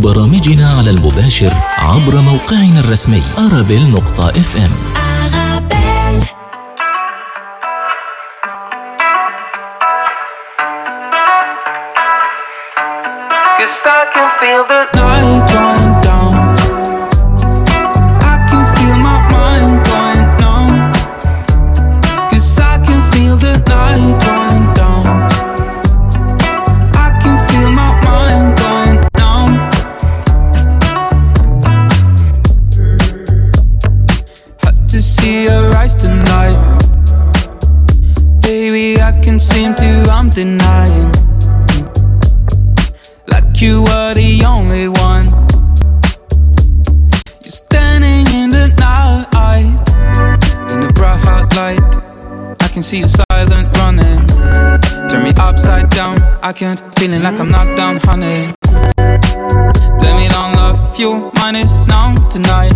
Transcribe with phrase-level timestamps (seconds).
[0.00, 4.70] برامجنا على المباشر عبر موقعنا الرسمي أرابيل نقطة إف إم.
[13.58, 15.79] Cause I can feel the night
[56.42, 58.54] I can't, feeling like I'm knocked down, honey.
[59.98, 62.72] Blame it on love, your mind is numb tonight.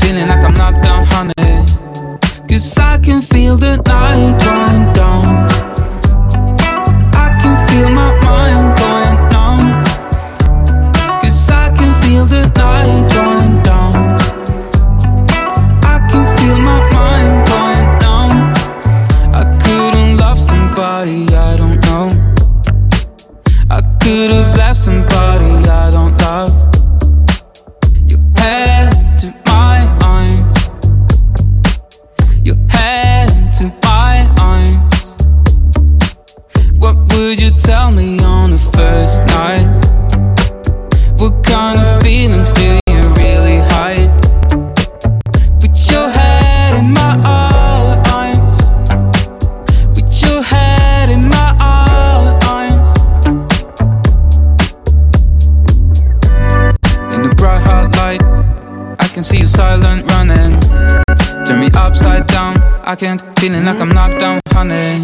[0.00, 1.64] Feeling like I'm knocked down, honey.
[2.48, 5.24] Cause I can feel the night going down.
[7.14, 9.84] I can feel my mind going numb.
[11.20, 13.29] Cause I can feel the night going
[34.50, 35.16] arms.
[36.82, 39.68] What would you tell me on the first night?
[41.20, 42.80] What kind of feelings do
[62.90, 65.00] I can't, feeling like I'm knocked down, honey.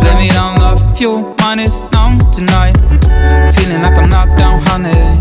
[0.00, 2.76] Blame it on love your mind is numb tonight.
[3.54, 5.16] Feeling like I'm knocked down, honey.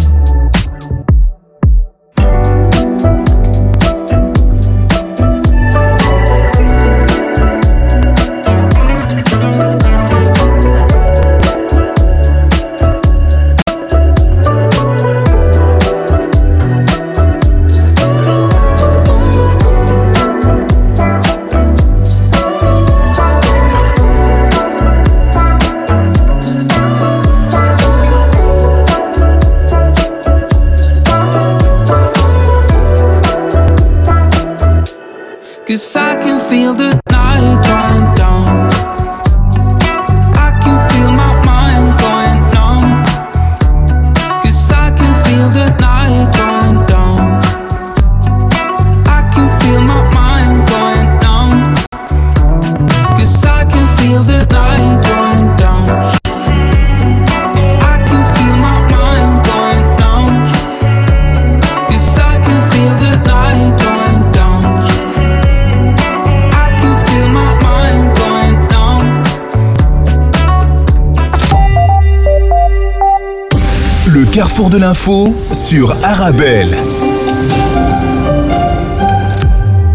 [35.72, 36.01] Cause I
[74.70, 76.70] de l'info sur Arabelle.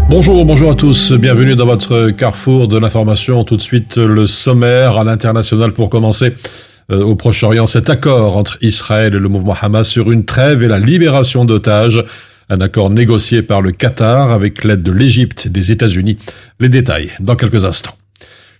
[0.09, 1.13] Bonjour, bonjour à tous.
[1.13, 3.43] Bienvenue dans votre carrefour de l'information.
[3.45, 6.33] Tout de suite, le sommaire à l'international pour commencer.
[6.91, 10.67] Euh, au Proche-Orient, cet accord entre Israël et le mouvement Hamas sur une trêve et
[10.67, 12.03] la libération d'otages.
[12.49, 16.17] Un accord négocié par le Qatar avec l'aide de l'Égypte et des États-Unis.
[16.59, 17.95] Les détails dans quelques instants.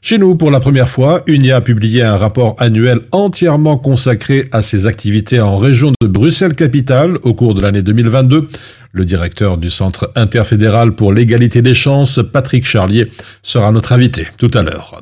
[0.10, 4.62] Chez nous, pour la première fois, UNIA a publié un rapport annuel entièrement consacré à
[4.62, 8.48] ses activités en région de Bruxelles-Capitale au cours de l'année 2022.
[8.94, 13.12] Le directeur du Centre interfédéral pour l'égalité des chances, Patrick Charlier,
[13.44, 15.02] sera notre invité tout à l'heure.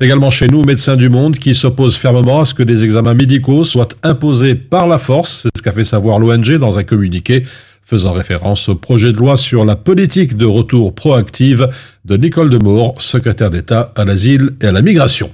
[0.00, 3.64] Également chez nous, Médecins du Monde qui s'oppose fermement à ce que des examens médicaux
[3.64, 7.44] soient imposés par la force, c'est ce qu'a fait savoir l'ONG dans un communiqué
[7.88, 11.70] faisant référence au projet de loi sur la politique de retour proactive
[12.04, 15.30] de Nicole Demour, secrétaire d'État à l'asile et à la migration.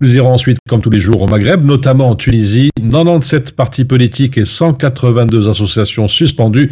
[0.00, 4.38] Nous irons ensuite, comme tous les jours, au Maghreb, notamment en Tunisie, 97 partis politiques
[4.38, 6.70] et 182 associations suspendues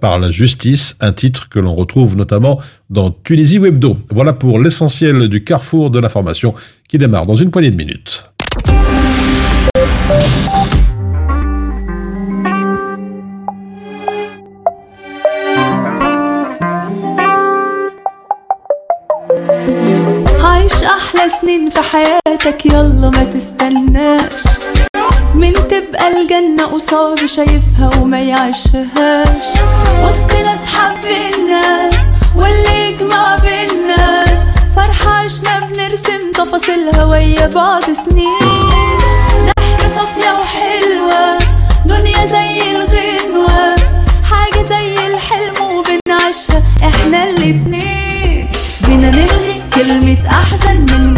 [0.00, 3.96] par la justice, un titre que l'on retrouve notamment dans Tunisie Webdo.
[4.10, 6.54] Voilà pour l'essentiel du carrefour de l'information
[6.88, 8.22] qui démarre dans une poignée de minutes.
[21.40, 24.42] سنين في حياتك يلا ما تستناش.
[25.34, 29.46] من تبقى الجنة قصاده شايفها وما يعيشهاش.
[30.02, 31.90] وسط ناس حبينا
[32.36, 34.24] واللي يجمع بينا.
[34.76, 38.38] فرحة عشنا بنرسم تفاصيلها ويا بعض سنين.
[39.44, 41.38] ضحكة صافية وحلوة
[41.84, 43.74] دنيا زي الغنوة.
[44.24, 48.48] حاجة زي الحلم وبنعيشها إحنا الاتنين.
[48.86, 51.14] بينا نلغي كلمة أحزن من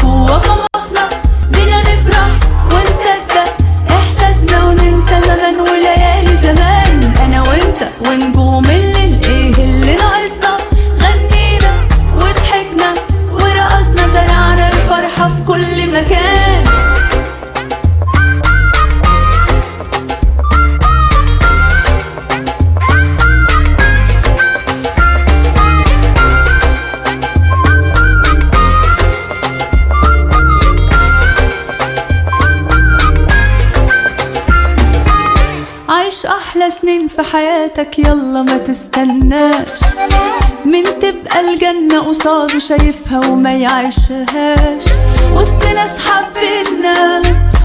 [37.77, 39.81] حياتك يلا ما تستناش.
[40.65, 44.85] من تبقى الجنة قصاده شايفها وما يعيشهاش.
[45.35, 47.23] وسط ناس حبينا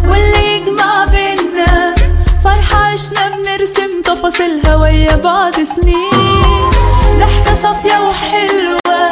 [0.08, 1.96] واللي يجمع بينا.
[2.44, 6.72] فرحة عشنا بنرسم تفاصيلها ويا بعض سنين.
[7.20, 9.10] ضحكة صافية وحلوة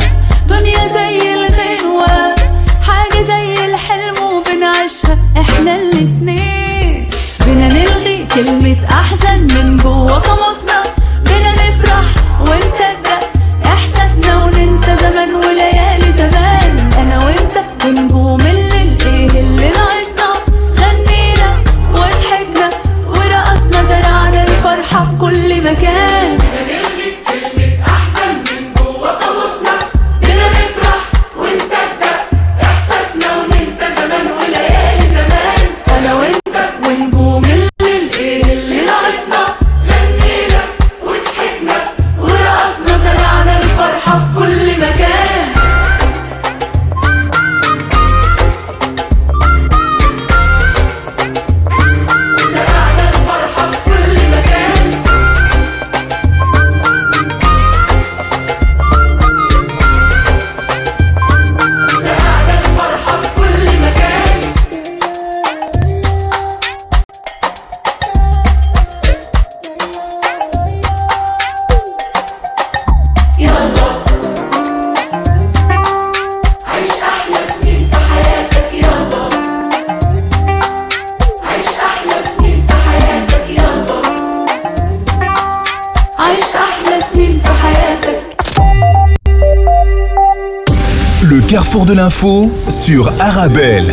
[0.48, 2.36] دنيا زي الغنوة.
[2.82, 7.10] حاجة زي الحلم وبنعيشها إحنا الاتنين.
[7.46, 10.43] بينا نلغي كلمة أحزن من جوا.
[92.04, 93.86] L'info sur Arabelle.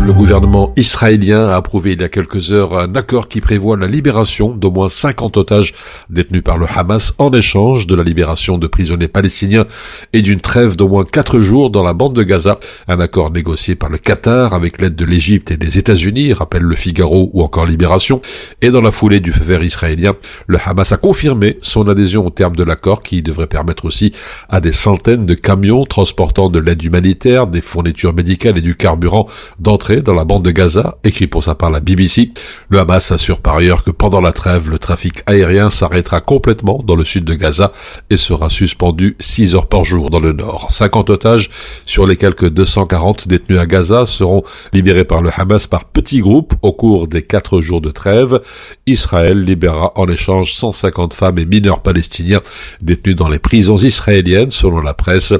[0.00, 3.88] Le gouvernement israélien a approuvé il y a quelques heures un accord qui prévoit la
[3.88, 5.74] libération d'au moins 50 otages
[6.10, 9.66] détenus par le Hamas en échange de la libération de prisonniers palestiniens
[10.12, 12.58] et d'une trêve d'au moins 4 jours dans la bande de Gaza.
[12.86, 16.74] Un accord négocié par le Qatar avec l'aide de l'Égypte et des États-Unis, rappelle le
[16.74, 18.20] Figaro ou encore Libération.
[18.62, 20.14] Et dans la foulée du feu vert israélien,
[20.46, 24.12] le Hamas a confirmé son adhésion au terme de l'accord qui devrait permettre aussi
[24.48, 29.28] à des centaines de camions transportant de l'aide humanitaire, des fournitures médicales et du carburant
[29.58, 32.32] d'entrer dans la bande de Gaza, écrit pour sa part la BBC.
[32.68, 36.94] Le Hamas assure par ailleurs que pendant la trêve, le trafic aérien s'arrêtera complètement dans
[36.94, 37.72] le sud de Gaza
[38.08, 40.68] et sera suspendu 6 heures par jour dans le nord.
[40.70, 41.50] 50 otages
[41.86, 46.54] sur les quelques 240 détenus à Gaza seront libérés par le Hamas par petits groupes
[46.62, 48.40] au cours des 4 jours de trêve.
[48.86, 52.42] Israël libérera en échange 150 femmes et mineurs palestiniens
[52.80, 55.34] détenus dans les prisons israéliennes selon la presse.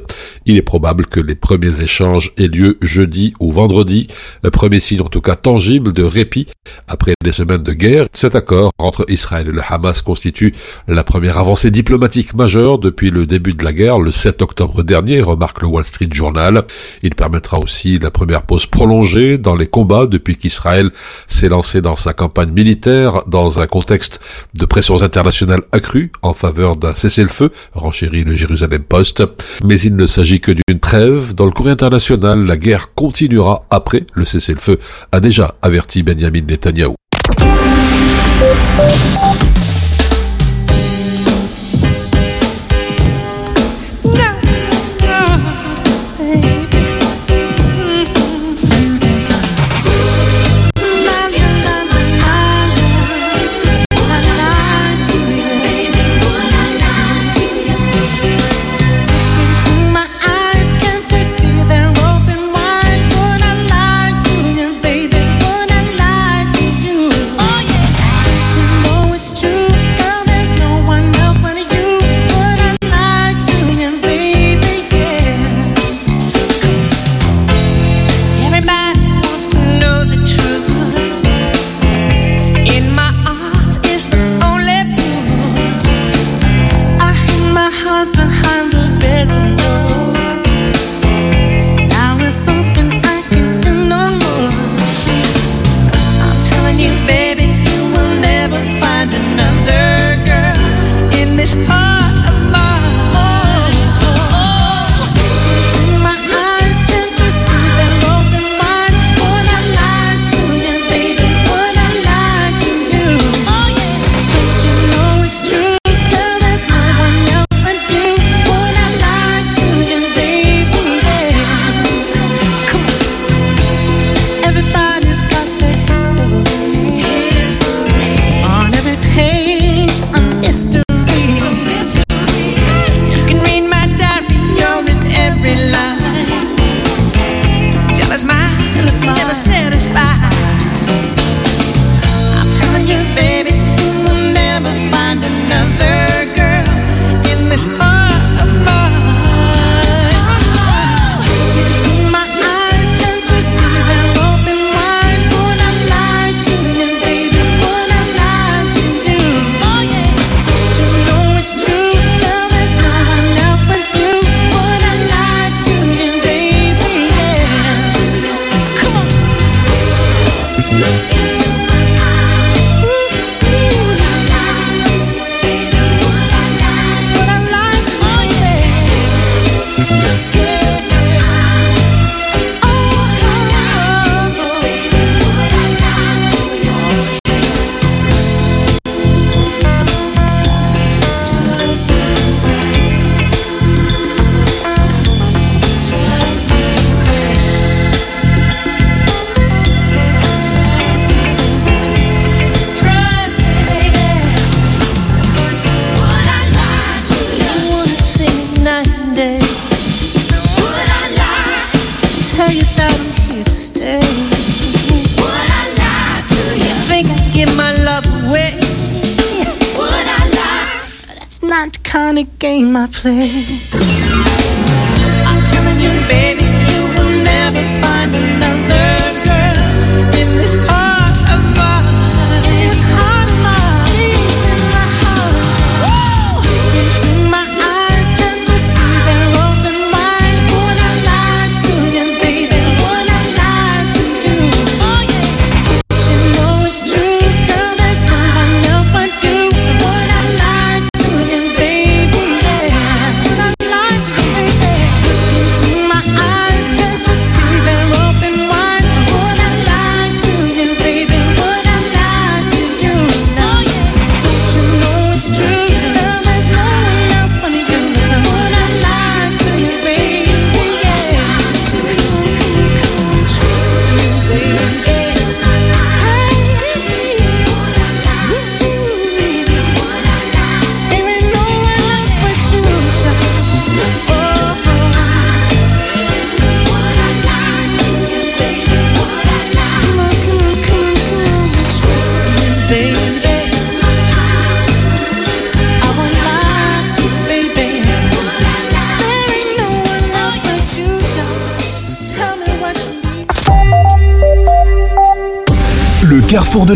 [0.44, 4.08] Il est probable que les premiers échanges aient lieu jeudi ou vendredi.
[4.42, 6.46] Le premier signe en tout cas tangible de répit
[6.88, 8.08] après des semaines de guerre.
[8.12, 10.47] Cet accord entre Israël et le Hamas constitue
[10.86, 15.20] la première avancée diplomatique majeure depuis le début de la guerre le 7 octobre dernier,
[15.20, 16.64] remarque le Wall Street Journal.
[17.02, 20.90] Il permettra aussi la première pause prolongée dans les combats depuis qu'Israël
[21.26, 24.20] s'est lancé dans sa campagne militaire dans un contexte
[24.54, 29.22] de pressions internationales accrues en faveur d'un cessez-le-feu, renchérit le Jérusalem Post.
[29.64, 31.34] Mais il ne s'agit que d'une trêve.
[31.34, 34.78] Dans le courrier international, la guerre continuera après le cessez-le-feu,
[35.12, 36.94] a déjà averti Benjamin Netanyahu.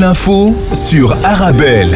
[0.02, 1.86] L'info sur Arabelle.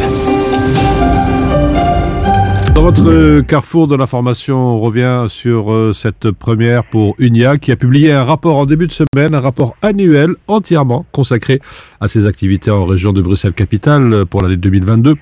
[2.73, 7.75] Dans votre carrefour de l'information, on revient sur euh, cette première pour UNIA qui a
[7.75, 11.59] publié un rapport en début de semaine, un rapport annuel entièrement consacré
[11.99, 15.15] à ses activités en région de Bruxelles-Capitale pour l'année 2022.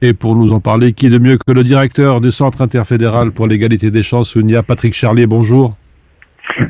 [0.00, 3.46] Et pour nous en parler, qui de mieux que le directeur du Centre interfédéral pour
[3.46, 5.76] l'égalité des chances UNIA, Patrick Charlier, bonjour.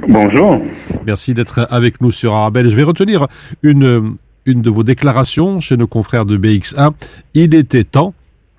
[0.09, 0.61] Bonjour.
[1.07, 2.69] Merci d'être avec nous sur Arabelle.
[2.69, 3.29] Je vais retenir
[3.63, 6.93] une, une de vos déclarations chez nos confrères de BX1.
[7.35, 8.15] Il était temps,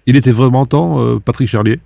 [0.06, 1.80] il était vraiment temps, euh, Patrick Charlier?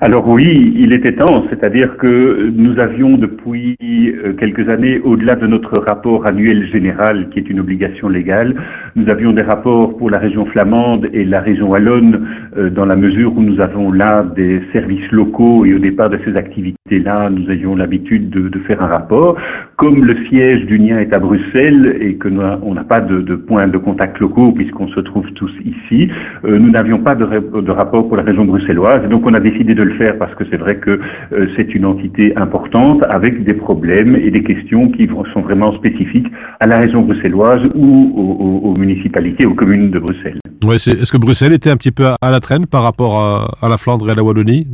[0.00, 5.46] Alors oui, il était temps, c'est-à-dire que nous avions depuis euh, quelques années, au-delà de
[5.46, 8.54] notre rapport annuel général, qui est une obligation légale,
[8.96, 12.96] nous avions des rapports pour la région flamande et la région wallonne, euh, dans la
[12.96, 17.50] mesure où nous avons là des services locaux et au départ de ces activités-là, nous
[17.50, 19.36] avions l'habitude de, faire un rapport.
[19.76, 23.34] Comme le siège d'Unia est à Bruxelles et que nous- on n'a pas de, de
[23.34, 26.10] points de contact locaux puisqu'on se trouve tous ici,
[26.44, 27.24] euh, nous n'avions pas de,
[27.60, 29.02] de rapport pour la région bruxelloise.
[29.04, 31.00] Et donc on a décidé de le faire parce que c'est vrai que
[31.32, 36.28] euh, c'est une entité importante avec des problèmes et des questions qui sont vraiment spécifiques
[36.60, 40.38] à la région bruxelloise ou aux, municipalités, aux communes de Bruxelles.
[40.62, 44.08] Est-ce que Bruxelles était un petit peu à, la traîne par rapport à la Flandre
[44.08, 44.66] et à la Wallonie?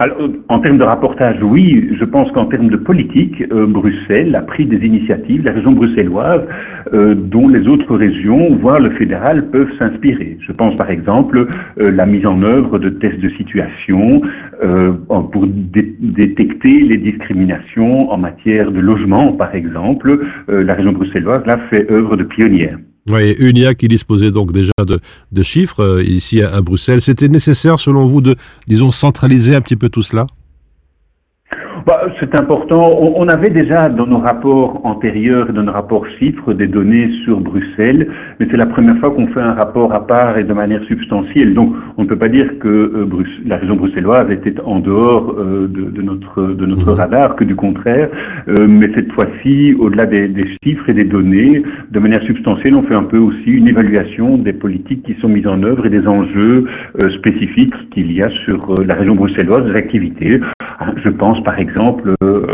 [0.00, 4.42] Alors, en termes de rapportage, oui, je pense qu'en termes de politique, euh, Bruxelles a
[4.42, 6.42] pris des initiatives, la région bruxelloise,
[6.92, 10.38] euh, dont les autres régions, voire le fédéral, peuvent s'inspirer.
[10.40, 11.46] Je pense par exemple
[11.78, 14.22] euh, la mise en œuvre de tests de situation
[14.62, 14.92] euh,
[15.32, 20.20] pour dé- détecter les discriminations en matière de logement, par exemple.
[20.48, 22.76] La région bruxelloise, là, fait œuvre de pionnière.
[23.10, 27.02] Oui, UNIA qui disposait donc déjà de, chiffres euh, ici à Bruxelles.
[27.02, 28.36] C'était nécessaire selon vous de,
[28.68, 30.26] disons, centraliser un petit peu tout cela?
[31.90, 32.96] Bah, c'est important.
[33.00, 37.10] On, on avait déjà dans nos rapports antérieurs et dans nos rapports chiffres des données
[37.24, 38.06] sur Bruxelles,
[38.38, 41.52] mais c'est la première fois qu'on fait un rapport à part et de manière substantielle.
[41.52, 45.66] Donc, on ne peut pas dire que euh, la région bruxelloise était en dehors euh,
[45.66, 48.08] de, de notre, de notre radar, que du contraire.
[48.46, 52.84] Euh, mais cette fois-ci, au-delà des, des chiffres et des données, de manière substantielle, on
[52.84, 56.06] fait un peu aussi une évaluation des politiques qui sont mises en œuvre et des
[56.06, 56.66] enjeux
[57.02, 60.40] euh, spécifiques qu'il y a sur euh, la région bruxelloise, des activités.
[61.04, 62.46] Je pense par exemple euh,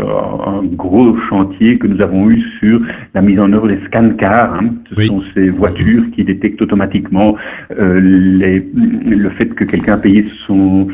[0.45, 2.81] à un gros chantier que nous avons eu sur
[3.13, 4.53] la mise en œuvre des scan cars.
[4.55, 4.69] hein.
[4.89, 5.07] Ce Oui.
[5.07, 7.35] sont ces voitures qui détectent automatiquement
[7.79, 10.87] euh, les- le fait que quelqu'un a payé son,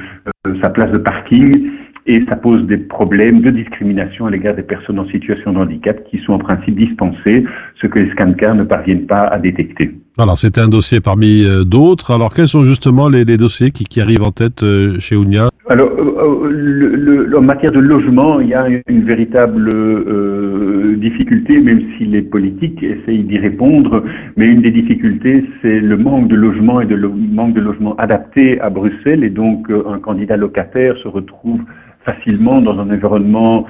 [0.47, 1.69] euh, sa place de parking.
[2.05, 6.03] Et ça pose des problèmes de discrimination à l'égard des personnes en situation de handicap
[6.11, 7.45] qui sont en principe dispensées,
[7.79, 9.89] ce que les scan cars ne parviennent pas à détecter.
[10.17, 12.11] Alors, c'était un dossier parmi euh, d'autres.
[12.11, 15.47] Alors, quels sont justement les, les dossiers qui, qui arrivent en tête euh, chez UNIA
[15.69, 21.61] Alors, euh, euh, le- en matière de logement, il y a une véritable euh, difficulté,
[21.61, 24.03] même si les politiques essayent d'y répondre.
[24.35, 27.95] Mais une des difficultés, c'est le manque de logement et de le manque de logement
[27.95, 29.23] adapté à Bruxelles.
[29.23, 31.61] Et donc, un candidat locataire se retrouve
[32.03, 33.65] facilement dans un environnement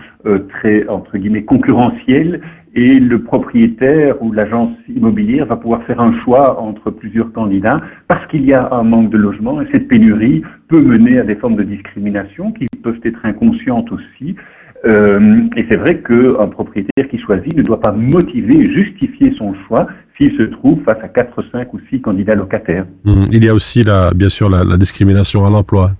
[0.49, 2.41] très, entre guillemets, concurrentiel.
[2.75, 8.25] Et le propriétaire ou l'agence immobilière va pouvoir faire un choix entre plusieurs candidats parce
[8.27, 11.55] qu'il y a un manque de logement et cette pénurie peut mener à des formes
[11.55, 14.35] de discrimination qui peuvent être inconscientes aussi.
[14.85, 19.87] Euh, et c'est vrai qu'un propriétaire qui choisit ne doit pas motiver, justifier son choix
[20.17, 22.85] s'il se trouve face à 4, 5 ou 6 candidats locataires.
[23.05, 25.91] Hum, Il y a aussi, la, bien sûr, la, la discrimination à l'emploi.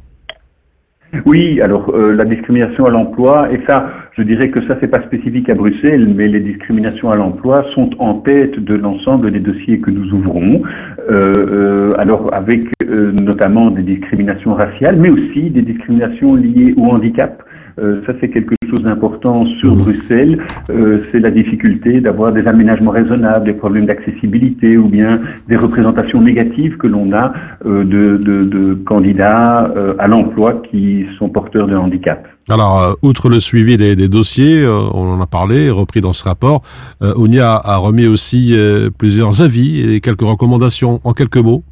[1.26, 5.02] Oui, alors euh, la discrimination à l'emploi, et ça, je dirais que ça, c'est pas
[5.02, 9.80] spécifique à Bruxelles, mais les discriminations à l'emploi sont en tête de l'ensemble des dossiers
[9.80, 10.62] que nous ouvrons.
[11.10, 16.92] Euh, euh, alors avec euh, notamment des discriminations raciales, mais aussi des discriminations liées au
[16.92, 17.42] handicap.
[17.80, 20.40] Euh, ça, c'est quelque chose d'important sur Bruxelles.
[20.70, 26.22] Euh, c'est la difficulté d'avoir des aménagements raisonnables, des problèmes d'accessibilité ou bien des représentations
[26.22, 27.34] négatives que l'on a
[27.66, 32.28] euh, de, de- candidats à l'emploi qui sont porteurs de handicap.
[32.50, 36.64] Alors, outre le suivi des, des dossiers, on en a parlé, repris dans ce rapport,
[37.02, 38.56] ONIA a remis aussi
[38.98, 41.64] plusieurs avis et quelques recommandations en quelques mots.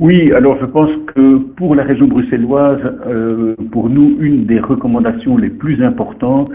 [0.00, 5.36] Oui, alors je pense que pour la région bruxelloise, euh, pour nous, une des recommandations
[5.36, 6.50] les plus importantes,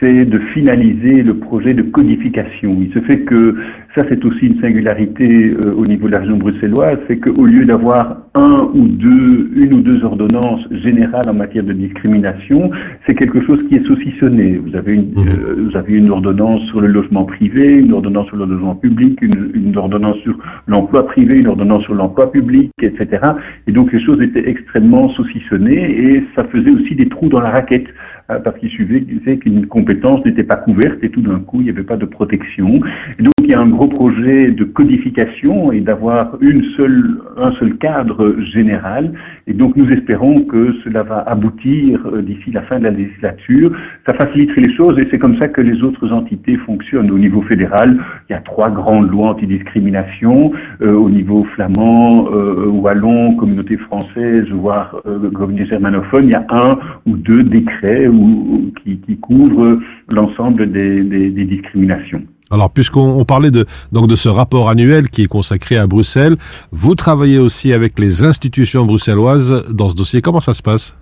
[0.00, 2.76] c'est de finaliser le projet de codification.
[2.80, 3.56] Il se fait que
[3.94, 7.64] ça, c'est aussi une singularité euh, au niveau de la région bruxelloise, c'est qu'au lieu
[7.64, 12.72] d'avoir un ou deux, une ou deux ordonnances générales en matière de discrimination,
[13.06, 14.56] c'est quelque chose qui est saucissonné.
[14.56, 15.28] Vous avez une, Mhm.
[15.28, 19.22] euh, vous avez une ordonnance sur le logement privé, une ordonnance sur le logement public,
[19.22, 23.22] une, une ordonnance sur l'emploi privé, une ordonnance sur l'emploi public, etc.
[23.68, 27.50] Et donc les choses étaient extrêmement saucissonnées et ça faisait aussi des trous dans la
[27.50, 27.86] raquette
[28.28, 31.82] parce qu'il suffisait qu'une compétence n'était pas couverte et tout d'un coup il n'y avait
[31.82, 32.80] pas de protection.
[33.18, 37.52] Et donc il y a un gros projet de codification et d'avoir une seule, un
[37.52, 39.12] seul cadre général.
[39.46, 43.72] Et donc nous espérons que cela va aboutir euh, d'ici la fin de la législature.
[44.06, 47.10] Ça faciliterait les choses et c'est comme ça que les autres entités fonctionnent.
[47.10, 50.52] Au niveau fédéral, il y a trois grandes lois antidiscrimination.
[50.82, 56.46] Euh, au niveau flamand, euh, wallon, communauté française, voire euh, communauté germanophone, il y a
[56.50, 62.22] un ou deux décrets ou, qui, couvrent l'ensemble des, discriminations.
[62.50, 66.36] Alors, puisqu'on on parlait de, donc de ce rapport annuel qui est consacré à Bruxelles,
[66.72, 70.20] vous travaillez aussi avec les institutions bruxelloises dans ce dossier.
[70.20, 70.96] Comment ça se passe?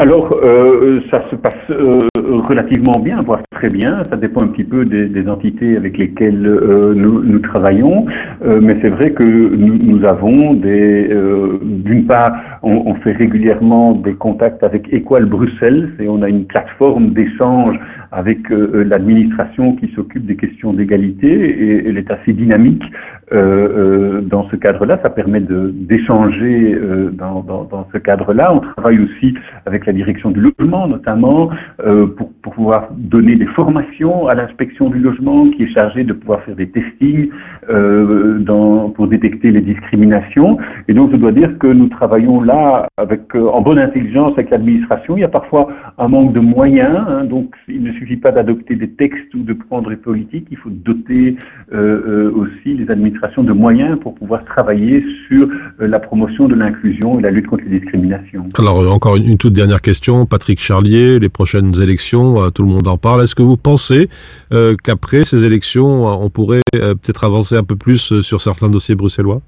[0.00, 4.02] Alors, euh, ça se passe euh, relativement bien, voire très bien.
[4.04, 8.06] Ça dépend un petit peu des, entités avec lesquelles euh, nous, travaillons.
[8.42, 11.14] Mais c'est vrai que nous, avons des...
[11.62, 12.32] D'une part,
[12.62, 17.78] on, fait régulièrement des contacts avec Equal Bruxelles et on a une plateforme d'échange
[18.10, 22.82] avec l'administration qui s'occupe des questions d'égalité et elle est assez dynamique
[23.32, 24.98] dans ce cadre-là.
[25.02, 26.78] Ça permet d'échanger
[27.12, 28.54] dans, dans, dans ce cadre-là.
[28.54, 29.34] On travaille aussi
[29.66, 31.50] avec la direction du logement, notamment,
[31.84, 36.42] euh, pour pouvoir donner des formations à l'inspection du logement qui est chargée de pouvoir
[36.42, 37.30] faire des testings
[37.70, 40.58] euh, pour détecter les discriminations.
[40.88, 44.50] Et donc, je dois dire que nous travaillons là avec, euh, en bonne intelligence avec
[44.50, 45.16] l'administration.
[45.16, 48.74] Il y a parfois un manque de moyens, hein, donc il ne suffit pas d'adopter
[48.74, 51.36] des textes ou de prendre des politiques, il faut doter
[51.72, 57.22] euh, aussi les administrations de moyens pour pouvoir travailler sur la promotion de l'inclusion et
[57.22, 58.46] la lutte contre les discriminations.
[58.58, 60.26] Alors, encore une, toute dernière question.
[60.26, 63.22] Patrick Charlier, les prochaines élections, tout le monde en parle.
[63.22, 64.08] Est-ce que vous pensez
[64.82, 69.40] qu'après ces élections, on pourrait peut-être avancer un peu plus euh, sur certains dossiers bruxellois?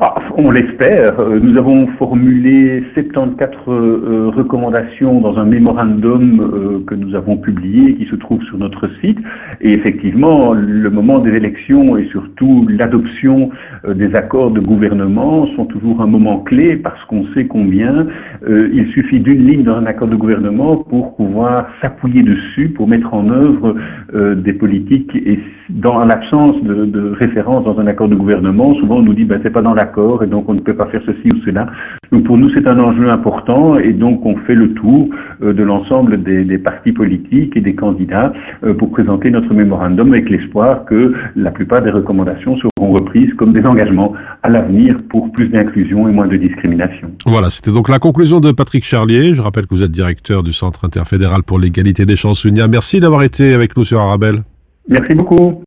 [0.00, 1.20] Ah, on l'espère.
[1.20, 7.94] Euh, Nous avons formulé 74 euh, recommandations dans un mémorandum euh, que nous avons publié
[7.94, 9.18] qui se trouve sur notre site.
[9.60, 13.50] Et effectivement, le moment des élections et surtout l'adoption
[13.88, 18.06] des accords de gouvernement sont toujours un moment clé parce qu'on sait combien
[18.48, 23.12] il suffit d'une ligne dans un accord de gouvernement pour pouvoir s'appuyer dessus, pour mettre
[23.14, 23.74] en œuvre
[24.34, 25.14] des politiques.
[25.14, 29.24] Et dans l'absence de, de référence dans un accord de gouvernement, souvent on nous dit
[29.24, 31.66] ben, c'est pas dans l'accord et donc on ne peut pas faire ceci ou cela.
[32.12, 35.08] Donc pour nous c'est un enjeu important et donc on fait le tour
[35.42, 38.32] euh, de l'ensemble des, des partis politiques et des candidats
[38.64, 43.52] euh, pour présenter notre mémorandum avec l'espoir que la plupart des recommandations seront reprises comme
[43.52, 47.10] des engagements à l'avenir pour plus d'inclusion et moins de discrimination.
[47.26, 49.34] Voilà, c'était donc la conclusion de Patrick Charlier.
[49.34, 52.68] Je rappelle que vous êtes directeur du Centre interfédéral pour l'égalité des chances UNIA.
[52.68, 54.42] Merci d'avoir été avec nous sur Arabelle.
[54.88, 55.62] Merci beaucoup.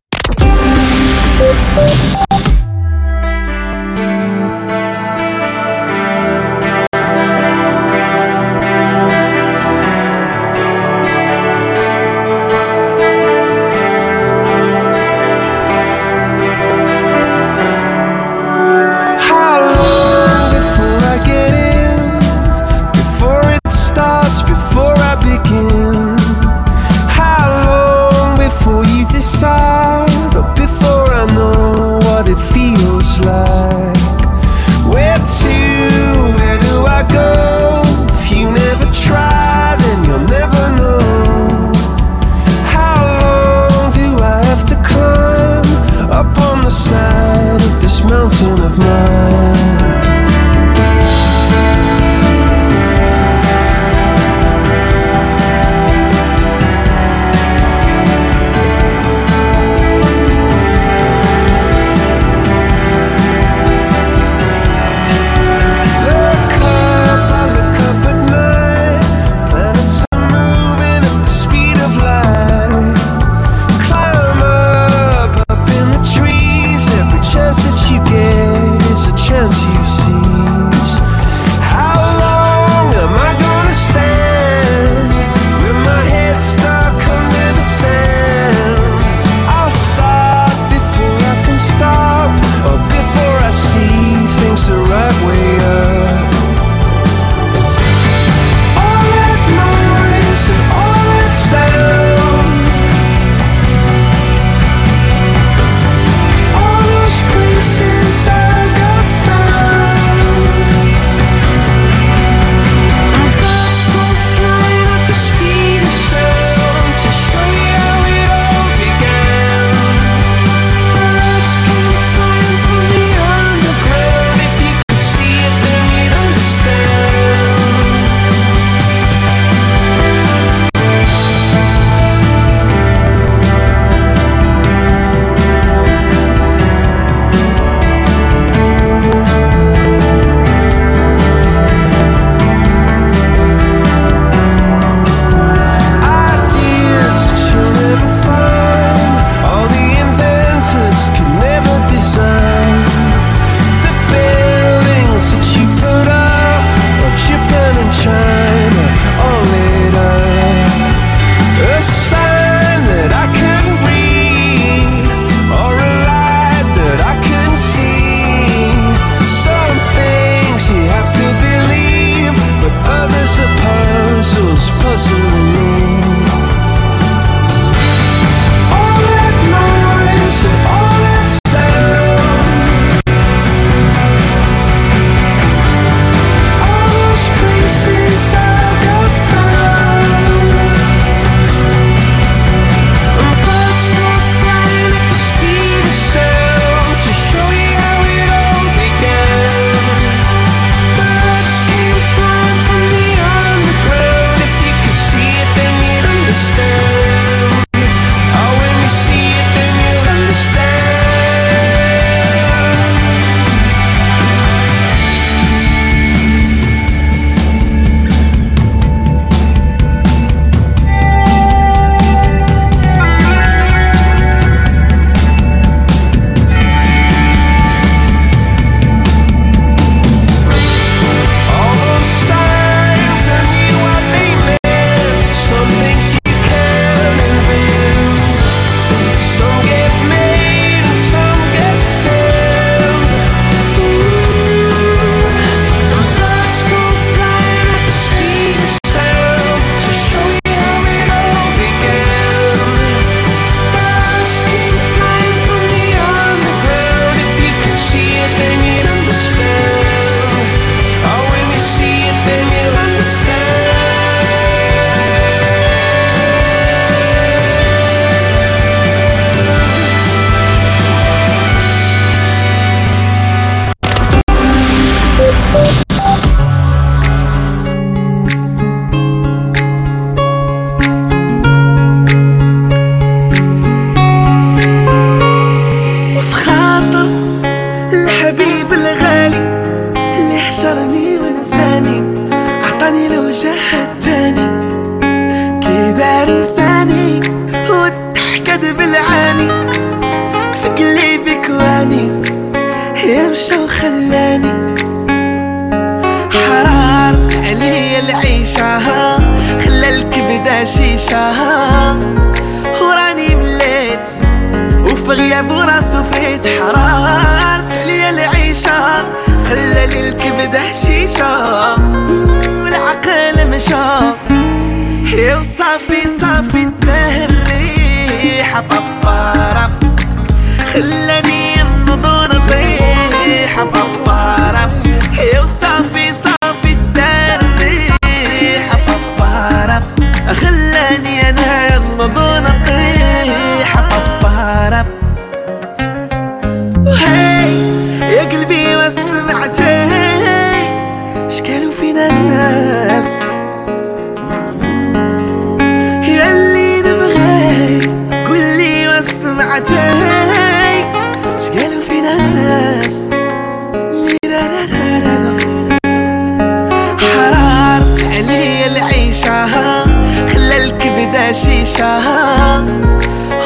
[371.37, 371.97] الكبدة شيشة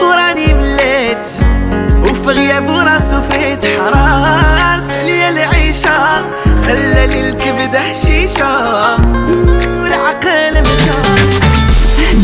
[0.03, 1.27] وراني مليت
[2.01, 6.25] وفي غياب وراسو فيت حرارت علي العيشة
[6.63, 8.95] خلى لي الكبدة شيشة
[9.81, 10.97] والعقل مشى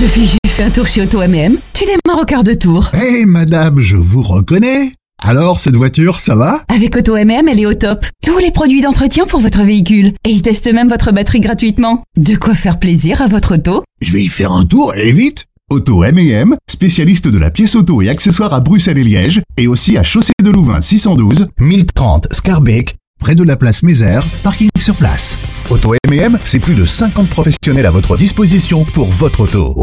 [0.01, 1.57] Depuis, j'ai fait un tour chez Auto MM.
[1.73, 2.91] Tu démarres au quart de tour.
[2.93, 4.93] Hé madame, je vous reconnais.
[5.25, 8.05] Alors, cette voiture, ça va Avec Auto MM, elle est au top.
[8.25, 10.13] Tous les produits d'entretien pour votre véhicule.
[10.25, 12.03] Et ils testent même votre batterie gratuitement.
[12.17, 15.45] De quoi faire plaisir à votre auto Je vais y faire un tour et vite
[15.70, 19.98] Auto M&M, spécialiste de la pièce auto et accessoires à Bruxelles et Liège, et aussi
[19.98, 25.36] à Chaussée de Louvain 612, 1030 Scarbeck, près de la place Mézère, parking sur place.
[25.68, 29.74] Auto M&M, c'est plus de 50 professionnels à votre disposition pour votre auto.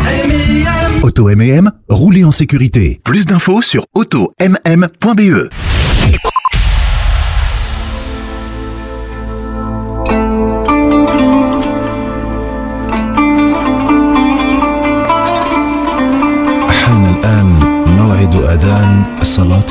[1.03, 2.99] Auto M&M, roulez en sécurité.
[3.03, 5.49] Plus d'infos sur automm.be.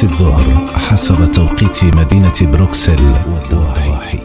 [0.02, 4.20] الظهر حسب توقيت مدينة بروكسل والضواحي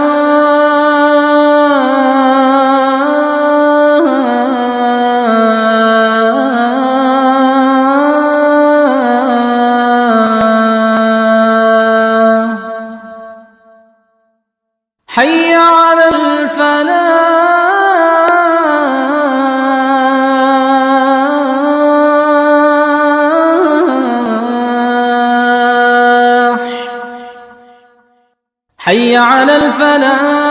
[29.81, 30.50] أفلا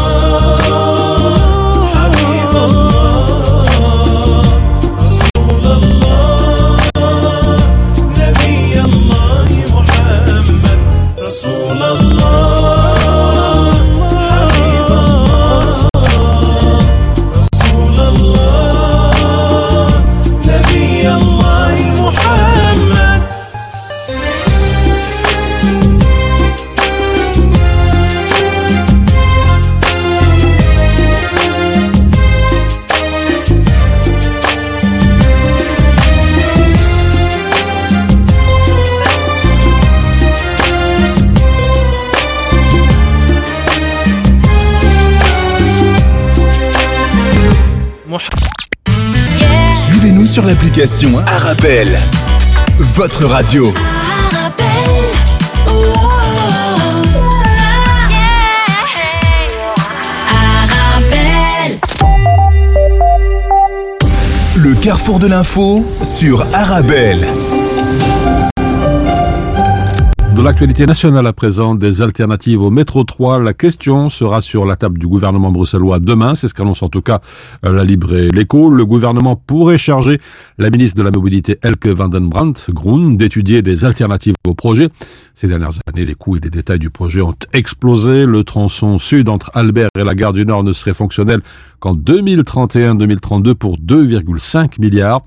[50.81, 51.99] L'application Arabelle.
[52.79, 53.71] Votre radio.
[64.55, 67.27] Le carrefour de l'info sur Arabelle.
[70.43, 73.43] L'actualité nationale à présent, des alternatives au métro 3.
[73.43, 76.33] La question sera sur la table du gouvernement bruxellois demain.
[76.33, 77.21] C'est ce qu'annonce en tout cas
[77.63, 78.71] euh, la Libre et l'écho.
[78.71, 80.19] Le gouvernement pourrait charger
[80.57, 84.89] la ministre de la Mobilité Elke van den Brandt, Groen, d'étudier des alternatives au projet.
[85.35, 88.25] Ces dernières années, les coûts et les détails du projet ont explosé.
[88.25, 91.41] Le tronçon sud entre Albert et la gare du Nord ne serait fonctionnel
[91.79, 95.21] qu'en 2031-2032 pour 2,5 milliards.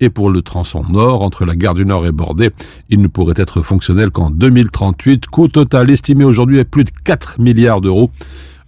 [0.00, 2.50] Et pour le tronçon nord, entre la gare du Nord et Bordeaux,
[2.90, 5.26] il ne pourrait être fonctionnel qu'en 2038.
[5.26, 8.10] Coût total estimé aujourd'hui à plus de 4 milliards d'euros.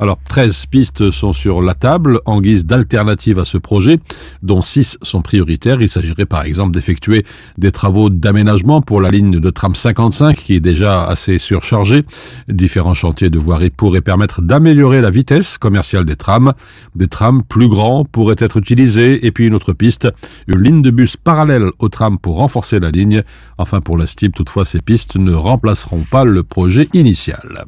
[0.00, 3.98] Alors, 13 pistes sont sur la table en guise d'alternative à ce projet,
[4.42, 5.82] dont 6 sont prioritaires.
[5.82, 7.24] Il s'agirait par exemple d'effectuer
[7.56, 12.04] des travaux d'aménagement pour la ligne de tram 55 qui est déjà assez surchargée.
[12.48, 16.52] Différents chantiers de voirie pourraient permettre d'améliorer la vitesse commerciale des trams.
[16.94, 20.08] Des trams plus grands pourraient être utilisés et puis une autre piste,
[20.46, 23.22] une ligne de bus parallèle au tram pour renforcer la ligne.
[23.58, 27.64] Enfin, pour la STIP, toutefois, ces pistes ne remplaceront pas le projet initial.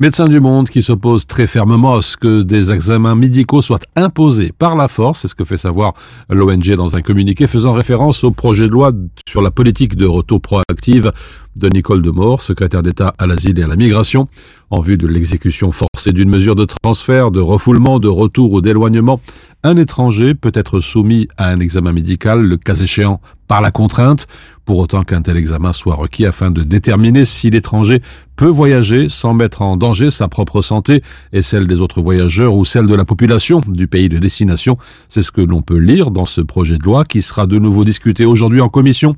[0.00, 4.50] Médecins du Monde qui s'oppose très fermement à ce que des examens médicaux soient imposés
[4.50, 5.94] par la force, c'est ce que fait savoir
[6.28, 8.90] l'ONG dans un communiqué faisant référence au projet de loi
[9.28, 11.12] sur la politique de retour proactive
[11.54, 14.26] de Nicole Demore, secrétaire d'État à l'asile et à la migration,
[14.70, 19.20] en vue de l'exécution forcée d'une mesure de transfert, de refoulement, de retour ou d'éloignement.
[19.66, 24.26] Un étranger peut être soumis à un examen médical, le cas échéant par la contrainte,
[24.66, 28.02] pour autant qu'un tel examen soit requis afin de déterminer si l'étranger
[28.36, 31.02] peut voyager sans mettre en danger sa propre santé
[31.32, 34.76] et celle des autres voyageurs ou celle de la population du pays de destination.
[35.08, 37.84] C'est ce que l'on peut lire dans ce projet de loi qui sera de nouveau
[37.84, 39.16] discuté aujourd'hui en commission.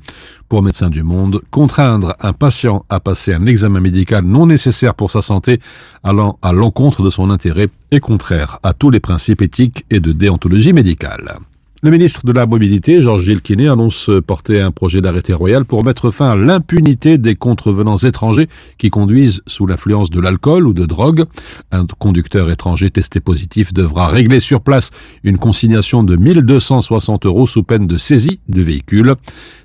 [0.49, 5.11] Pour Médecins du Monde, contraindre un patient à passer un examen médical non nécessaire pour
[5.11, 5.59] sa santé
[6.03, 10.13] allant à l'encontre de son intérêt est contraire à tous les principes éthiques et de
[10.13, 11.35] déontologie médicale.
[11.83, 16.09] Le ministre de la Mobilité, Georges Gilles annonce porter un projet d'arrêté royal pour mettre
[16.09, 18.47] fin à l'impunité des contrevenants étrangers
[18.79, 21.25] qui conduisent sous l'influence de l'alcool ou de drogue.
[21.71, 24.89] Un conducteur étranger testé positif devra régler sur place
[25.23, 29.13] une consignation de 1260 euros sous peine de saisie du véhicule.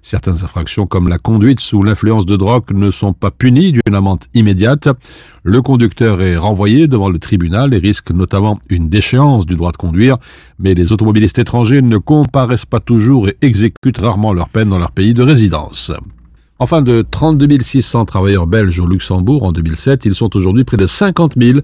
[0.02, 4.24] Certaines infractions comme la conduite sous l'influence de drogue ne sont pas punies d'une amende
[4.34, 4.90] immédiate.
[5.44, 9.76] Le conducteur est renvoyé devant le tribunal et risque notamment une déchéance du droit de
[9.76, 10.18] conduire,
[10.60, 14.92] mais les automobilistes étrangers ne comparaissent pas toujours et exécutent rarement leur peine dans leur
[14.92, 15.90] pays de résidence.
[16.60, 20.86] Enfin, de 32 600 travailleurs belges au Luxembourg en 2007, ils sont aujourd'hui près de
[20.86, 21.58] 50 000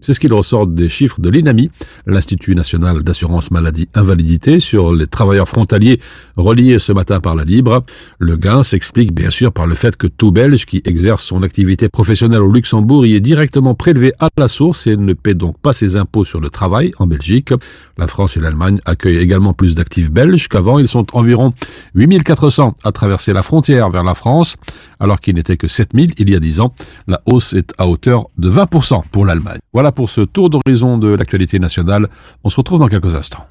[0.00, 1.70] c'est ce qu'il ressort des chiffres de l'INAMI,
[2.06, 6.00] l'Institut national d'assurance maladie invalidité, sur les travailleurs frontaliers
[6.36, 7.84] reliés ce matin par la Libre.
[8.18, 11.88] Le gain s'explique bien sûr par le fait que tout Belge qui exerce son activité
[11.88, 15.72] professionnelle au Luxembourg y est directement prélevé à la source et ne paie donc pas
[15.72, 17.52] ses impôts sur le travail en Belgique.
[17.98, 20.78] La France et l'Allemagne accueillent également plus d'actifs belges qu'avant.
[20.78, 21.52] Ils sont environ
[21.94, 24.56] 8400 à traverser la frontière vers la France,
[24.98, 26.74] alors qu'il n'était que 7000 il y a 10 ans.
[27.06, 29.58] La hausse est à hauteur de 20% pour l'Allemagne.
[29.72, 32.07] Voilà pour ce tour d'horizon de l'actualité nationale.
[32.43, 33.45] On se retrouve dans quelques instants.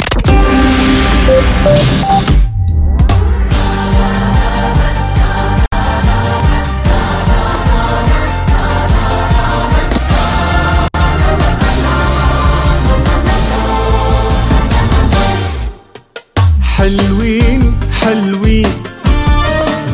[16.76, 18.72] حلوين حلوين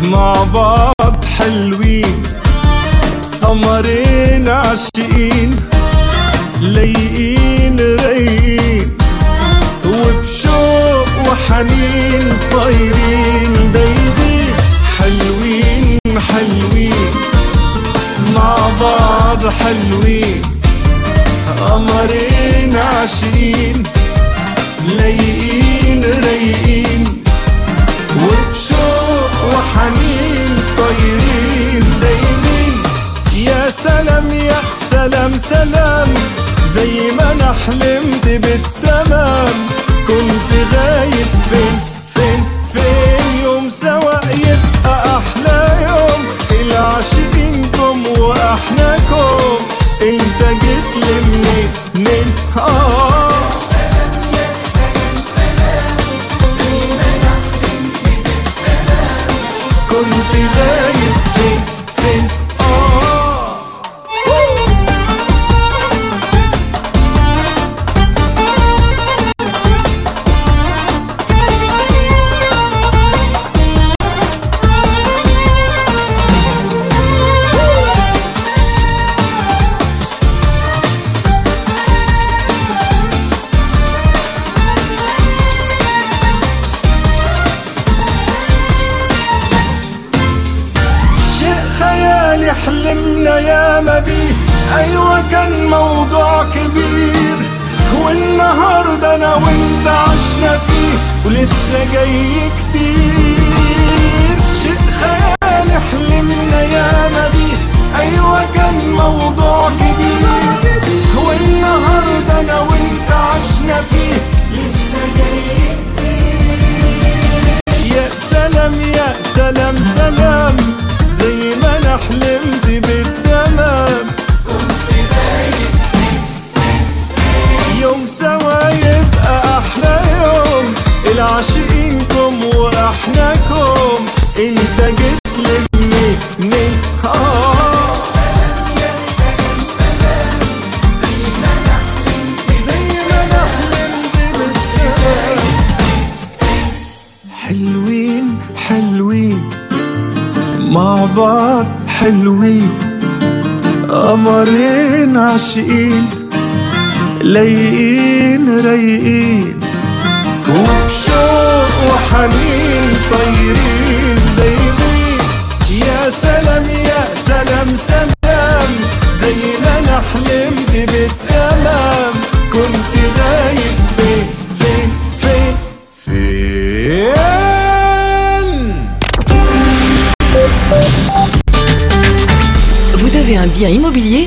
[0.02, 2.22] مع بعض حلوين
[3.42, 5.56] قمرين عاشقين
[6.65, 8.97] لايقين رايقين
[9.85, 13.71] وبشوق وحنين طايرين.
[13.73, 14.55] دايبين
[14.97, 15.99] حلوين
[16.29, 17.11] حلوين
[18.35, 20.41] مع بعض حلوين
[21.59, 23.83] قمرين عاشقين.
[24.97, 27.03] لايقين رايقين
[28.23, 30.14] وبشوق وحنين
[35.05, 36.13] سلام سلام.
[36.65, 39.53] زي ما أنا حلمت بالتمام.
[40.07, 41.27] كنت غايب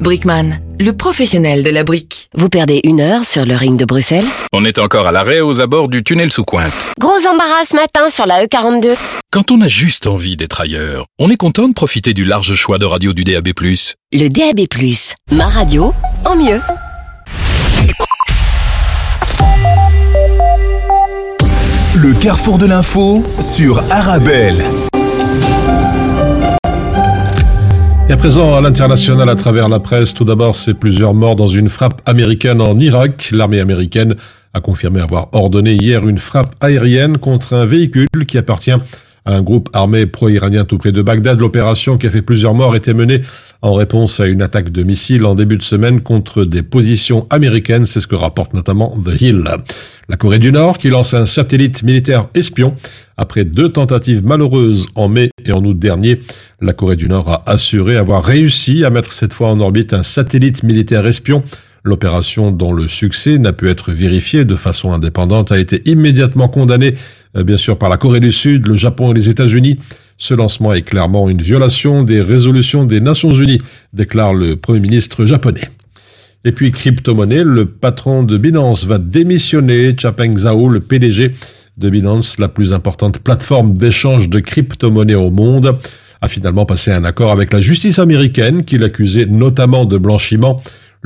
[0.00, 2.28] Brickman, le professionnel de la brique.
[2.34, 5.60] Vous perdez une heure sur le ring de Bruxelles On est encore à l'arrêt aux
[5.60, 6.72] abords du tunnel sous Cointe.
[6.98, 8.96] Gros embarras ce matin sur la E E42.
[9.30, 12.78] Quand on a juste envie d'être ailleurs, on est content de profiter du large choix
[12.78, 13.48] de radio du DAB+.
[14.12, 14.66] Le DAB+,
[15.32, 16.60] ma radio en mieux.
[21.94, 24.62] Le carrefour de l'info sur Arabelle.
[28.06, 31.46] Et à présent, à l'international, à travers la presse, tout d'abord, c'est plusieurs morts dans
[31.46, 33.30] une frappe américaine en Irak.
[33.32, 34.16] L'armée américaine
[34.52, 38.76] a confirmé avoir ordonné hier une frappe aérienne contre un véhicule qui appartient
[39.26, 41.40] un groupe armé pro-iranien tout près de Bagdad.
[41.40, 43.22] L'opération qui a fait plusieurs morts était menée
[43.62, 47.86] en réponse à une attaque de missiles en début de semaine contre des positions américaines.
[47.86, 49.44] C'est ce que rapporte notamment The Hill.
[50.08, 52.76] La Corée du Nord qui lance un satellite militaire espion.
[53.16, 56.20] Après deux tentatives malheureuses en mai et en août dernier,
[56.60, 60.02] la Corée du Nord a assuré avoir réussi à mettre cette fois en orbite un
[60.02, 61.42] satellite militaire espion.
[61.86, 66.94] L'opération dont le succès n'a pu être vérifié de façon indépendante a été immédiatement condamnée,
[67.36, 69.78] euh, bien sûr, par la Corée du Sud, le Japon et les États-Unis.
[70.16, 73.60] Ce lancement est clairement une violation des résolutions des Nations Unies,
[73.92, 75.68] déclare le Premier ministre japonais.
[76.46, 79.94] Et puis crypto-monnaie, le patron de Binance va démissionner.
[79.98, 81.32] Chapeng Zhao, le PDG
[81.76, 85.78] de Binance, la plus importante plateforme d'échange de crypto-monnaies au monde,
[86.22, 90.56] a finalement passé un accord avec la justice américaine qui l'accusait notamment de blanchiment.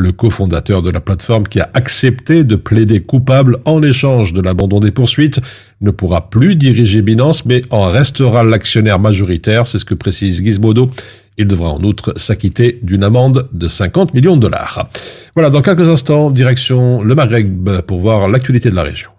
[0.00, 4.78] Le cofondateur de la plateforme qui a accepté de plaider coupable en échange de l'abandon
[4.78, 5.40] des poursuites
[5.80, 10.88] ne pourra plus diriger Binance mais en restera l'actionnaire majoritaire, c'est ce que précise Gizmodo.
[11.36, 14.88] Il devra en outre s'acquitter d'une amende de 50 millions de dollars.
[15.34, 19.10] Voilà, dans quelques instants, direction le Maghreb pour voir l'actualité de la région.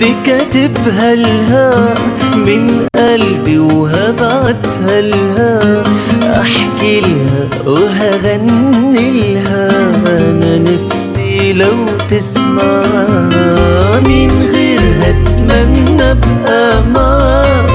[0.00, 1.94] حب كاتبها لها
[2.36, 5.82] من قلبي وهبعتها لها.
[6.40, 9.68] أحكي لها وهغني لها
[10.06, 11.74] أنا نفسي لو
[12.08, 12.82] تسمع.
[14.06, 17.70] من غيرها أتمنى أبقى معاك.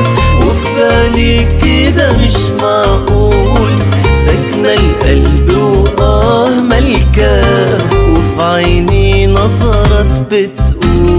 [0.47, 3.69] وفي بالي كده مش معقول.
[4.25, 11.18] ساكنة القلب وآه ملكاه وفي عيني نظرت بتقول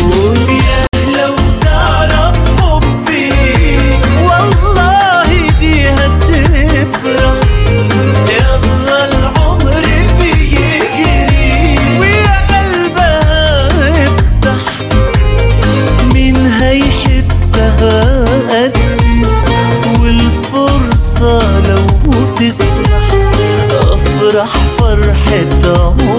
[24.91, 26.10] فرحة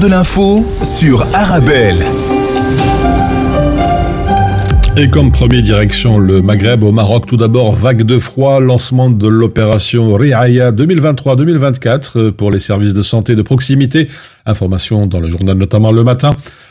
[0.00, 1.96] de l'info sur Arabelle.
[4.96, 9.28] Et comme premier direction, le Maghreb au Maroc, tout d'abord, vague de froid, lancement de
[9.28, 14.08] l'opération Riaya 2023-2024 euh, pour les services de santé de proximité.
[14.46, 16.30] Information dans le journal notamment le matin.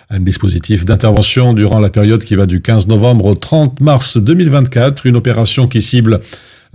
[0.09, 5.05] Un dispositif d'intervention durant la période qui va du 15 novembre au 30 mars 2024.
[5.05, 6.21] Une opération qui cible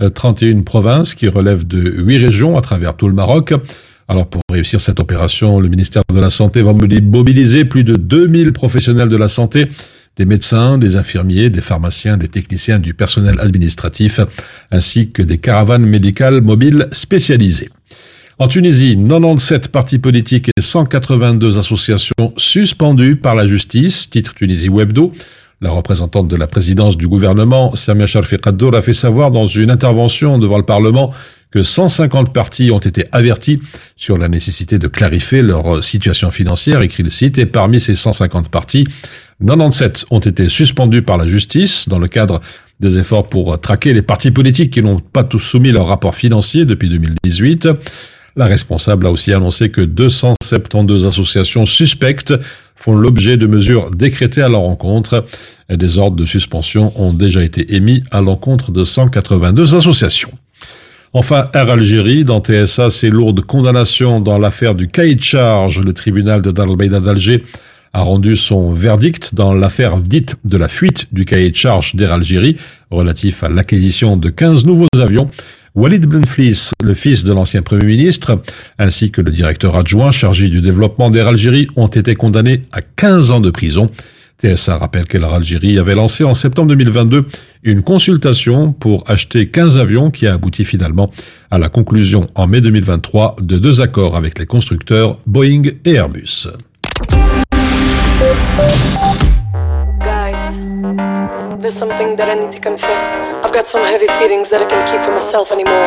[0.01, 3.53] euh, 31 provinces, qui relève de 8 régions à travers tout le Maroc.
[4.07, 8.53] Alors pour réussir cette opération, le ministère de la Santé va mobiliser plus de 2000
[8.53, 9.67] professionnels de la santé
[10.15, 14.19] des médecins, des infirmiers, des pharmaciens, des techniciens, du personnel administratif,
[14.71, 17.69] ainsi que des caravanes médicales mobiles spécialisées.
[18.37, 25.13] En Tunisie, 97 partis politiques et 182 associations suspendues par la justice, titre Tunisie Webdo.
[25.61, 29.71] La représentante de la présidence du gouvernement, Samia Sharfi Kaddour, a fait savoir dans une
[29.71, 31.13] intervention devant le Parlement
[31.51, 33.59] que 150 partis ont été avertis
[33.95, 38.49] sur la nécessité de clarifier leur situation financière, écrit le site, et parmi ces 150
[38.49, 38.85] partis,
[39.39, 42.41] 97 ont été suspendus par la justice dans le cadre
[42.79, 46.65] des efforts pour traquer les partis politiques qui n'ont pas tous soumis leur rapport financier
[46.65, 47.69] depuis 2018.
[48.37, 52.33] La responsable a aussi annoncé que 272 associations suspectes
[52.75, 55.25] font l'objet de mesures décrétées à leur encontre
[55.69, 60.31] et des ordres de suspension ont déjà été émis à l'encontre de 182 associations.
[61.17, 65.93] Enfin, Air Algérie, dans TSA, ses lourdes condamnations dans l'affaire du cahier de charge, le
[65.93, 67.41] tribunal de el d'Alger
[67.93, 72.11] a rendu son verdict dans l'affaire dite de la fuite du cahier de charge d'Air
[72.11, 72.57] Algérie
[72.91, 75.29] relatif à l'acquisition de 15 nouveaux avions.
[75.73, 78.41] Walid Benflis, le fils de l'ancien Premier ministre,
[78.77, 83.31] ainsi que le directeur adjoint chargé du développement d'Air Algérie ont été condamnés à 15
[83.31, 83.89] ans de prison.
[84.41, 87.25] TSA rappelle qu'Air Algérie avait lancé en septembre 2022
[87.63, 91.09] une consultation pour acheter 15 avions qui a abouti finalement
[91.51, 96.47] à la conclusion en mai 2023 de deux accords avec les constructeurs Boeing et Airbus.
[99.99, 100.59] Guys,
[101.61, 103.17] there's something that I need to confess.
[103.43, 105.85] I've got some heavy feelings that I can't keep for myself anymore.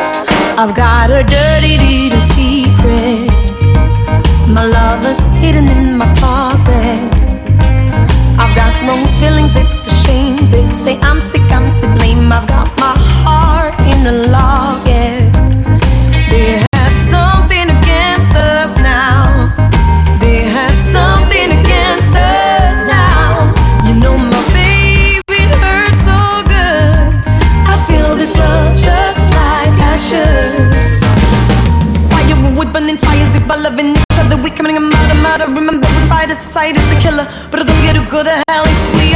[0.57, 3.29] I've got a dirty little secret.
[4.47, 7.18] My lover's hidden in my closet.
[8.59, 10.35] Got wrong feelings, it's a shame.
[10.51, 12.29] They say I'm sick, I'm to blame.
[12.37, 15.31] I've got my heart in a locket.
[16.31, 19.55] They have something against us now.
[20.19, 23.53] They have something against us now.
[23.87, 26.19] You know my baby hurts so
[26.53, 27.09] good.
[27.71, 30.89] I feel this love just like I should.
[32.59, 34.75] Would burning fires if loving each other we coming
[35.29, 38.33] I remember if I decide it's a killer, but I don't get to go to
[38.49, 39.08] hell if we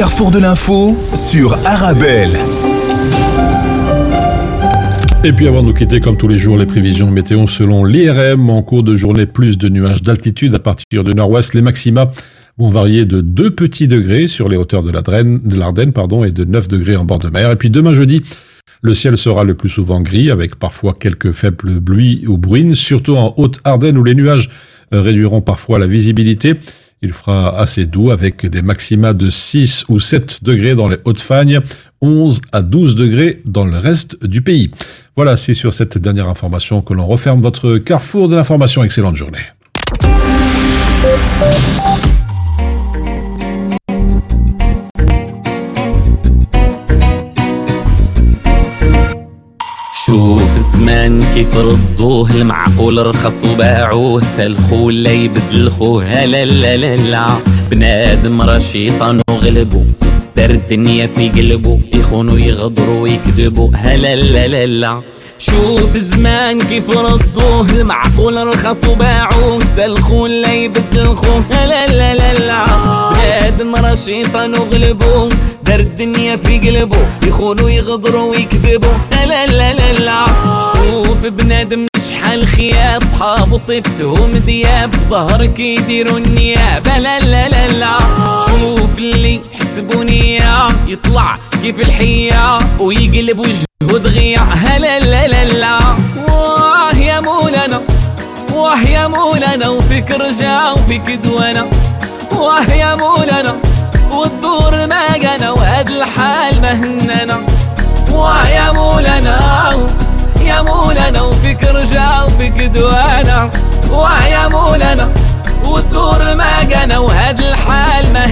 [0.00, 2.30] carrefour de l'info sur Arabelle.
[5.24, 8.48] Et puis avant de nous quitter, comme tous les jours, les prévisions météo selon l'IRM.
[8.48, 11.52] En cours de journée, plus de nuages d'altitude à partir du nord-ouest.
[11.52, 12.10] Les maxima
[12.56, 16.30] vont varier de 2 petits degrés sur les hauteurs de l'Ardenne, de l'Ardenne, pardon, et
[16.30, 17.50] de 9 degrés en bord de mer.
[17.50, 18.22] Et puis demain jeudi,
[18.80, 23.16] le ciel sera le plus souvent gris, avec parfois quelques faibles pluies ou bruines, surtout
[23.16, 24.48] en Haute-Ardenne où les nuages
[24.92, 26.54] réduiront parfois la visibilité.
[27.02, 31.60] Il fera assez doux avec des maxima de 6 ou 7 degrés dans les Hautes-Fagnes,
[32.02, 34.70] 11 à 12 degrés dans le reste du pays.
[35.16, 38.84] Voilà, c'est sur cette dernière information que l'on referme votre carrefour de l'information.
[38.84, 39.40] Excellente journée.
[50.90, 54.22] الزمان كيف ردوه؟ المعقول رخص وباعوه.
[54.36, 56.24] تلخو لا يبدل خوه.
[56.24, 57.26] لا لا لا لا
[57.70, 59.82] بنادم راه شيطان وغلبو
[60.36, 61.78] دار الدنيا في قلبو.
[61.94, 63.70] يخونوا يغدروا ويكذبوا.
[63.74, 65.02] هلا لا لا لا.
[65.40, 69.58] شوف زمان كيف ردوه المعقول رخص وباعوه.
[69.76, 72.64] تلخو لا يبدل خوه لا لا لا لا.
[73.14, 75.28] بنادم راه شيطان وغلبو
[75.64, 78.92] دار الدنيا في قلبو يخونوا يغدروا ويكذبوا.
[79.12, 80.26] لا لا لا لا.
[80.72, 81.86] شوف بنادم
[82.30, 87.98] شحال خياب صحابو صفتهم دياب في ظهرك يديروا النيابة لا لا لا لا
[88.46, 90.42] شوف اللي تحسبوني
[90.88, 95.78] يطلع كيف الحية ويقلب وجهه دغيا هلا لا لا لا
[96.28, 97.80] واه يا مولانا
[98.54, 101.66] واه يا مولانا وفيك رجع وفيك دوانا.
[102.32, 103.56] واه يا مولانا
[104.12, 107.40] والدور ما جانا وهاد الحال ما هننا
[108.12, 109.40] واه يا مولانا
[110.50, 113.50] يا مولانا وفيك رجع وفيك دوانا.
[113.90, 115.08] واه يا مولانا
[116.36, 118.26] ما جانا وهاد الحال ما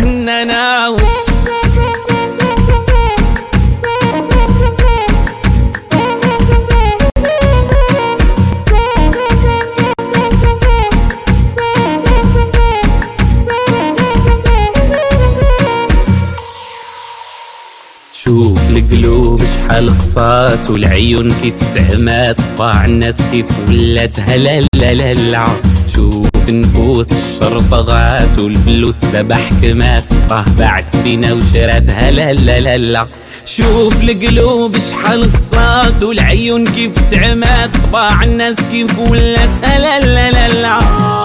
[18.78, 25.46] القلوب شحال قصات والعيون كيف تعمات طاع الناس كيف ولات هلا لا لا لا.
[25.86, 31.90] شوف نفوس الشر طغات والفلوس دابا حكمات راه باعت فينا وشرات.
[31.90, 33.08] هلا لا لا لا.
[33.56, 40.78] شوف القلوب شحال قصات والعيون كيف تعمات طباع الناس كيف ولات هلا لا لا لا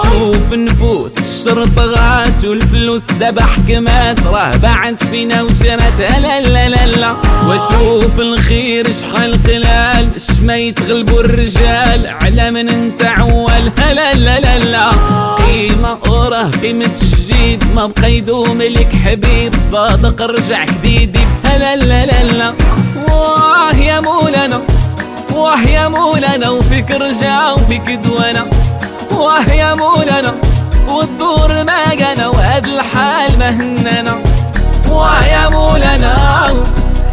[0.03, 7.15] شوف نفوس الشر طغات والفلوس دابا حكمات راه باعت فينا وشرات هلا لا لا لا
[7.47, 12.07] وأشوف الخير شحال قلال اش ما يتغلبوا الرجال.
[12.07, 13.52] على من أنت عوال.
[13.79, 14.89] هلا لا لا لا
[15.45, 20.21] قيمة وراه قيمة الجيب ما بقى يدوم لك حبيب صادق.
[20.21, 21.17] رجع جديد.
[21.45, 22.53] هلا لا لا لا
[23.07, 24.61] واه يا مولانا
[25.33, 26.49] واه يا مولانا.
[26.49, 28.45] وفيك رجع وفيك دوانا.
[29.11, 30.33] واه يا مولانا
[30.87, 34.17] والدور ما جانا وهاد الحال ما هننا
[34.89, 36.17] واه يا مولانا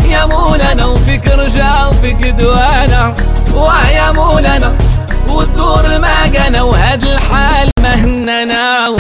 [0.08, 0.86] يا مولانا.
[0.86, 3.14] وفيك رجع وفيك دوانا.
[3.54, 4.72] واه يا مولانا
[5.98, 8.96] ما جانا وهاد الحال ما هننا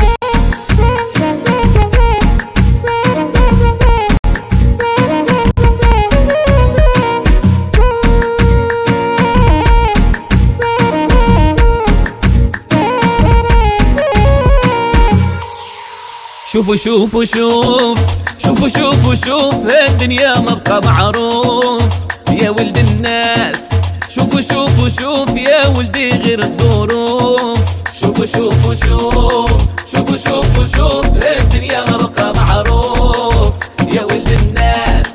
[16.52, 17.98] شوفوا شوفوا شوف
[18.38, 19.54] شوفوا شوفوا شوف
[19.88, 21.92] الدنيا ما بقى معروف.
[22.30, 23.79] يا ولد الناس.
[24.14, 27.60] شوفوا شوفوا شوف يا ولدي غير الظروف.
[28.00, 29.50] شوفوا شوفوا شوف
[29.92, 33.54] شوفوا شوفوا شوف الدنيا بقى معروف.
[33.92, 35.06] يا ولد الناس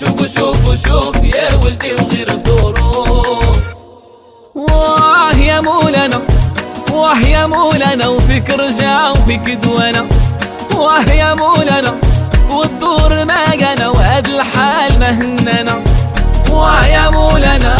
[0.00, 3.74] شوفوا شوفوا شوف يا ولدي وغير الظروف.
[4.54, 6.20] واه يا مولانا
[6.92, 10.06] واه يا مولانا وفيك رجع وفيك دوانا.
[10.74, 11.94] واه يا مولانا
[12.50, 15.82] والدور ما جانا وهاد الحال ما هننا
[16.50, 17.76] واه يا مولانا.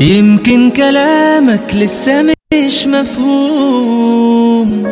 [0.00, 4.86] يمكن كلامك لسه مش مفهوم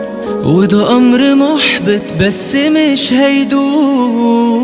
[0.45, 4.61] وده أمر محبط بس مش هيدوم.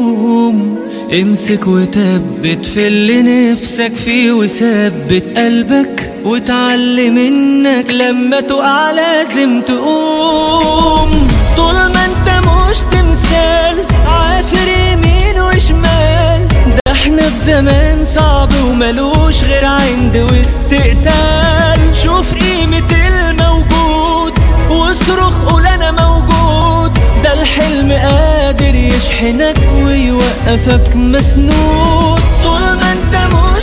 [1.12, 6.12] امسك وثبت في اللي نفسك فيه وثبت قلبك.
[6.26, 11.28] وتعلم انك لما تقع لازم تقوم.
[11.56, 16.48] طول ما انت مش تمثال عافر يمين وشمال.
[16.48, 24.32] ده إحنا في زمان صعب وملوش غير عند واستقتال شوف قيمة الموجود
[24.70, 26.92] واصرخ قول أنا موجود.
[27.24, 32.20] ده الحلم قادر يشحنك ويوقف يوقفك مسنود.
[32.44, 33.55] طول ما انت مش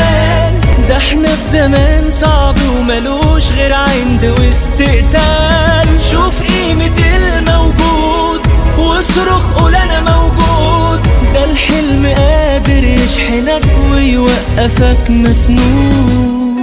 [0.00, 6.00] وشمال ده إحنا في زمان صعب وملوش غير عند واستقتال.
[6.10, 8.40] شوف قيمة الموجود
[8.78, 11.00] واصرخ قول أنا موجود.
[11.34, 16.60] ده الحلم قادر يشحنك ويوقفك مسنود.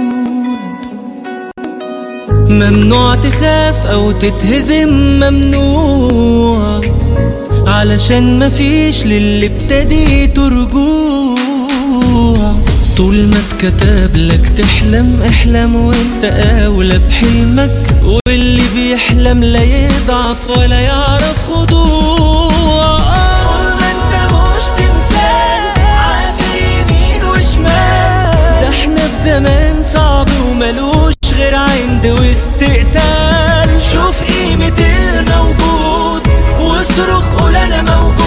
[2.50, 4.88] ممنوع تخاف أو تتهزم
[5.20, 6.80] ممنوع.
[7.66, 11.17] علشان مفيش للي ابتديته رجوع.
[12.98, 16.24] طول ما اتكتب لك تحلم احلم وانت
[16.64, 18.00] اولى بحلمك.
[18.02, 21.98] واللي بيحلم لا يضعف ولا يعرف خضوع.
[29.24, 33.80] زمان صعب وملوش غير عند واستقتال.
[33.92, 36.22] شوف قيمة الموجود
[36.60, 38.17] واصرخ قول أنا موجود.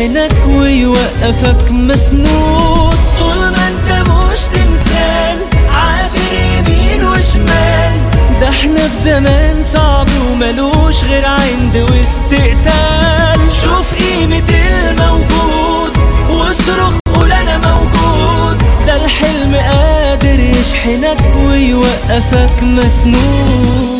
[0.00, 2.94] يشحنك ويوقفك مسنود.
[3.18, 5.38] طول ما انت مش تمثال
[5.74, 7.92] عافر يمين وشمال.
[8.40, 15.92] ده إحنا في زمان صعب وملوش غير عند واستقتال شوف قيمة الموجود
[16.30, 18.58] واصرخ قول أنا موجود.
[18.86, 23.99] ده الحلم قادر يشحنك ويوقفك مسنود.